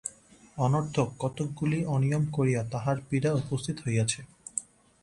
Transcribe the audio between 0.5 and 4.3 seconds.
অনর্থক কতকগুলা অনিয়ম করিয়া তাহার পীড়া উপস্থিত হইয়াছে।